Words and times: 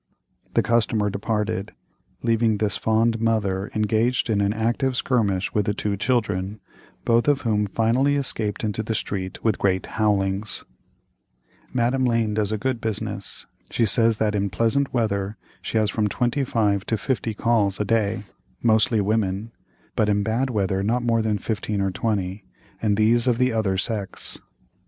The 0.55 0.63
customer 0.63 1.11
departed, 1.11 1.73
leaving 2.23 2.57
this 2.57 2.75
fond 2.75 3.21
mother 3.21 3.69
engaged 3.75 4.31
in 4.31 4.41
an 4.41 4.51
active 4.51 4.95
skirmish 4.97 5.53
with 5.53 5.67
the 5.67 5.75
two 5.75 5.95
children, 5.95 6.59
both 7.05 7.27
of 7.27 7.41
whom 7.41 7.67
finally 7.67 8.15
escaped 8.15 8.63
into 8.63 8.81
the 8.81 8.95
street 8.95 9.43
with 9.43 9.59
great 9.59 9.85
howlings. 9.85 10.63
Madame 11.71 12.03
Lane 12.05 12.33
does 12.33 12.51
a 12.51 12.57
good 12.57 12.81
business. 12.81 13.45
She 13.69 13.85
says 13.85 14.17
that 14.17 14.33
in 14.33 14.49
pleasant 14.49 14.91
weather 14.91 15.37
she 15.61 15.77
has 15.77 15.91
from 15.91 16.07
twenty 16.07 16.43
five 16.43 16.83
to 16.87 16.97
fifty 16.97 17.35
calls 17.35 17.79
a 17.79 17.85
day, 17.85 18.23
mostly 18.63 19.01
women; 19.01 19.51
but 19.95 20.09
in 20.09 20.23
bad 20.23 20.49
weather 20.49 20.81
not 20.81 21.03
more 21.03 21.21
than 21.21 21.37
fifteen 21.37 21.79
or 21.79 21.91
twenty, 21.91 22.43
and 22.81 22.97
these 22.97 23.27
of 23.27 23.37
the 23.37 23.53
other 23.53 23.77
sex. 23.77 24.39